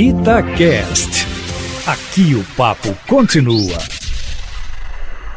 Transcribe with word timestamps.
Itacast. 0.00 1.26
Aqui 1.84 2.32
o 2.36 2.44
papo 2.56 2.96
continua. 3.08 3.76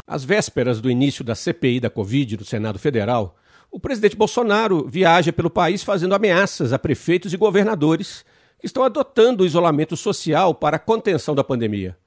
Às 0.06 0.22
vésperas 0.22 0.80
do 0.80 0.88
início 0.88 1.24
da 1.24 1.34
CPI 1.34 1.80
da 1.80 1.90
Covid 1.90 2.36
no 2.36 2.44
Senado 2.44 2.78
Federal, 2.78 3.36
o 3.72 3.80
presidente 3.80 4.14
Bolsonaro 4.14 4.86
viaja 4.88 5.32
pelo 5.32 5.50
país 5.50 5.82
fazendo 5.82 6.14
ameaças 6.14 6.72
a 6.72 6.78
prefeitos 6.78 7.34
e 7.34 7.36
governadores 7.36 8.24
que 8.60 8.66
estão 8.66 8.84
adotando 8.84 9.42
o 9.42 9.46
isolamento 9.46 9.96
social 9.96 10.54
para 10.54 10.76
a 10.76 10.78
contenção 10.78 11.34
da 11.34 11.42
pandemia. 11.42 11.98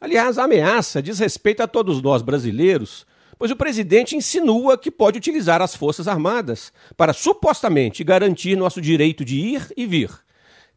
Aliás, 0.00 0.38
a 0.38 0.44
ameaça 0.44 1.02
diz 1.02 1.18
respeito 1.18 1.60
a 1.60 1.66
todos 1.66 2.00
nós 2.00 2.22
brasileiros, 2.22 3.04
pois 3.36 3.50
o 3.50 3.56
presidente 3.56 4.14
insinua 4.14 4.78
que 4.78 4.92
pode 4.92 5.18
utilizar 5.18 5.60
as 5.60 5.74
Forças 5.74 6.06
Armadas 6.06 6.72
para 6.96 7.12
supostamente 7.12 8.04
garantir 8.04 8.54
nosso 8.54 8.80
direito 8.80 9.24
de 9.24 9.40
ir 9.40 9.72
e 9.76 9.88
vir. 9.88 10.08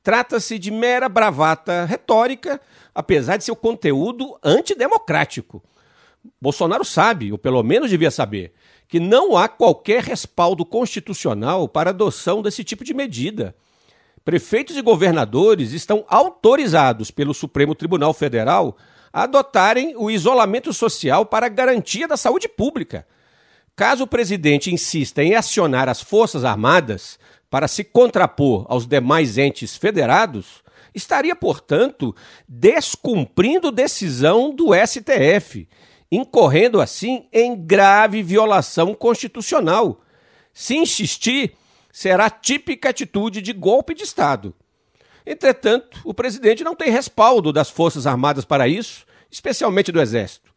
Trata-se 0.04 0.59
de 0.59 0.70
mera 0.70 1.07
bravata 1.07 1.85
retórica, 1.85 2.59
apesar 2.93 3.38
de 3.38 3.45
seu 3.45 3.55
conteúdo 3.55 4.38
antidemocrático. 4.43 5.63
Bolsonaro 6.41 6.84
sabe, 6.84 7.31
ou 7.31 7.38
pelo 7.38 7.63
menos 7.63 7.89
devia 7.89 8.12
saber, 8.12 8.53
que 8.88 8.99
não 8.99 9.38
há 9.38 9.48
qualquer 9.48 10.03
respaldo 10.03 10.66
constitucional 10.66 11.70
para 11.70 11.91
adoção 11.91 12.41
desse 12.41 12.63
tipo 12.63 12.84
de 12.84 12.93
medida. 12.93 13.55
Prefeitos 14.26 14.77
e 14.77 14.81
governadores 14.81 15.71
estão 15.71 16.05
autorizados 16.07 17.09
pelo 17.09 17.34
Supremo 17.34 17.73
Tribunal 17.73 18.13
Federal 18.13 18.77
a 19.12 19.23
adotarem 19.23 19.95
o 19.98 20.12
isolamento 20.12 20.73
social 20.73 21.26
para 21.26 21.48
garantia 21.48 22.07
da 22.07 22.17
saúde 22.17 22.48
pública. 22.48 23.07
Caso 23.76 24.04
o 24.04 24.07
presidente 24.07 24.73
insista 24.73 25.23
em 25.23 25.35
acionar 25.35 25.90
as 25.90 26.01
Forças 26.01 26.43
Armadas 26.43 27.17
para 27.53 27.67
se 27.67 27.84
contrapor 27.84 28.66
aos 28.67 28.88
demais 28.88 29.38
entes 29.38 29.77
federados, 29.77 30.63
estaria, 30.91 31.35
portanto, 31.35 32.16
descumprindo 32.48 33.71
decisão 33.71 34.49
do 34.49 34.70
STF, 34.73 35.70
incorrendo 36.12 36.81
assim 36.81 37.27
em 37.31 37.55
grave 37.55 38.24
violação 38.24 38.96
constitucional. 38.96 40.01
Se 40.51 40.76
insistir, 40.76 41.55
será 41.91 42.27
típica 42.27 42.90
atitude 42.90 43.40
de 43.40 43.54
golpe 43.54 43.93
de 43.93 44.01
Estado. 44.01 44.55
Entretanto, 45.24 46.01
o 46.04 46.12
presidente 46.12 46.63
não 46.63 46.76
tem 46.76 46.90
respaldo 46.90 47.54
das 47.54 47.70
Forças 47.70 48.07
Armadas 48.07 48.46
para 48.46 48.68
isso, 48.68 49.05
especialmente 49.29 49.91
do 49.91 50.01
Exército. 50.01 50.51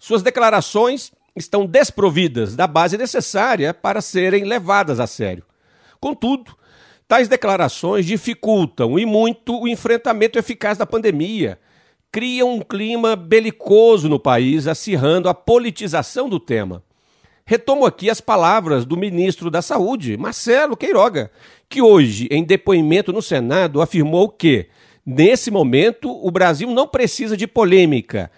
Suas 0.00 0.20
declarações 0.20 1.12
estão 1.36 1.64
desprovidas 1.64 2.56
da 2.56 2.66
base 2.66 2.98
necessária 2.98 3.72
para 3.72 4.00
serem 4.00 4.42
levadas 4.42 4.98
a 4.98 5.06
sério. 5.06 5.44
Contudo, 6.00 6.56
tais 7.06 7.28
declarações 7.28 8.06
dificultam 8.06 8.98
e 8.98 9.04
muito 9.04 9.60
o 9.60 9.68
enfrentamento 9.68 10.38
eficaz 10.38 10.78
da 10.78 10.86
pandemia, 10.86 11.58
criam 12.10 12.54
um 12.54 12.60
clima 12.60 13.14
belicoso 13.14 14.08
no 14.08 14.18
país, 14.18 14.66
acirrando 14.66 15.28
a 15.28 15.34
politização 15.34 16.28
do 16.28 16.40
tema. 16.40 16.82
Retomo 17.44 17.84
aqui 17.84 18.08
as 18.08 18.20
palavras 18.20 18.84
do 18.84 18.96
ministro 18.96 19.50
da 19.50 19.60
Saúde, 19.60 20.16
Marcelo 20.16 20.76
Queiroga, 20.76 21.30
que 21.68 21.82
hoje, 21.82 22.28
em 22.30 22.44
depoimento 22.44 23.12
no 23.12 23.20
Senado, 23.20 23.80
afirmou 23.82 24.28
que, 24.28 24.68
nesse 25.04 25.50
momento, 25.50 26.10
o 26.10 26.30
Brasil 26.30 26.70
não 26.70 26.86
precisa 26.86 27.36
de 27.36 27.46
polêmica, 27.46 28.30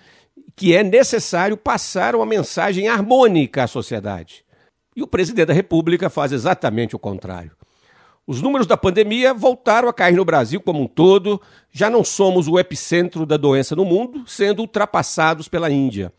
que 0.56 0.74
é 0.74 0.82
necessário 0.82 1.56
passar 1.56 2.14
uma 2.14 2.26
mensagem 2.26 2.88
harmônica 2.88 3.62
à 3.62 3.66
sociedade. 3.66 4.44
E 4.94 5.02
o 5.02 5.06
presidente 5.06 5.46
da 5.46 5.54
República 5.54 6.10
faz 6.10 6.32
exatamente 6.32 6.94
o 6.94 6.98
contrário. 6.98 7.52
Os 8.26 8.40
números 8.40 8.66
da 8.66 8.76
pandemia 8.76 9.34
voltaram 9.34 9.88
a 9.88 9.92
cair 9.92 10.14
no 10.14 10.24
Brasil 10.24 10.60
como 10.60 10.80
um 10.80 10.86
todo, 10.86 11.40
já 11.72 11.90
não 11.90 12.04
somos 12.04 12.46
o 12.46 12.58
epicentro 12.58 13.26
da 13.26 13.36
doença 13.36 13.74
no 13.74 13.84
mundo, 13.84 14.24
sendo 14.26 14.60
ultrapassados 14.60 15.48
pela 15.48 15.70
Índia. 15.70 16.12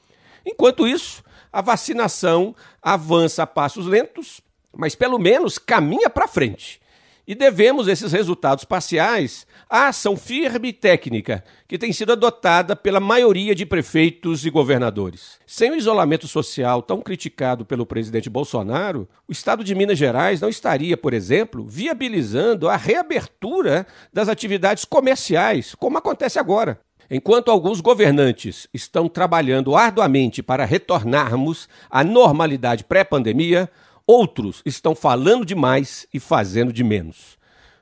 Enquanto 0.45 0.85
isso, 0.85 1.23
a 1.51 1.61
vacinação 1.61 2.53
avança 2.81 3.43
a 3.43 3.47
passos 3.47 3.85
lentos, 3.85 4.41
mas 4.75 4.95
pelo 4.95 5.17
menos 5.17 5.57
caminha 5.57 6.09
para 6.09 6.27
frente. 6.27 6.81
E 7.25 7.33
devemos 7.33 7.87
esses 7.87 8.11
resultados 8.11 8.65
parciais 8.65 9.47
à 9.69 9.87
ação 9.87 10.17
firme 10.17 10.67
e 10.67 10.73
técnica 10.73 11.41
que 11.65 11.77
tem 11.77 11.93
sido 11.93 12.11
adotada 12.11 12.75
pela 12.75 12.99
maioria 12.99 13.55
de 13.55 13.65
prefeitos 13.65 14.45
e 14.45 14.49
governadores. 14.49 15.39
Sem 15.47 15.71
o 15.71 15.75
isolamento 15.75 16.27
social 16.27 16.81
tão 16.81 17.01
criticado 17.01 17.63
pelo 17.65 17.85
presidente 17.85 18.29
Bolsonaro, 18.29 19.07
o 19.25 19.31
estado 19.31 19.63
de 19.63 19.73
Minas 19.73 19.97
Gerais 19.97 20.41
não 20.41 20.49
estaria, 20.49 20.97
por 20.97 21.13
exemplo, 21.13 21.65
viabilizando 21.65 22.67
a 22.67 22.75
reabertura 22.75 23.87
das 24.11 24.27
atividades 24.27 24.83
comerciais, 24.83 25.73
como 25.75 25.97
acontece 25.97 26.37
agora. 26.37 26.77
Enquanto 27.09 27.51
alguns 27.51 27.79
governantes 27.79 28.67
estão 28.73 29.07
trabalhando 29.07 29.75
arduamente 29.75 30.43
para 30.43 30.65
retornarmos 30.65 31.69
à 31.89 32.03
normalidade 32.03 32.83
pré-pandemia, 32.83 33.69
Outros 34.05 34.61
estão 34.65 34.93
falando 34.93 35.45
demais 35.45 36.05
e 36.13 36.19
fazendo 36.19 36.73
de 36.73 36.83
menos. 36.83 37.37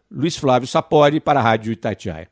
Luiz 0.10 0.38
Flávio 0.38 0.68
Sapori 0.68 1.20
para 1.20 1.40
a 1.40 1.44
Rádio 1.44 1.74
Itatiaia. 1.74 2.31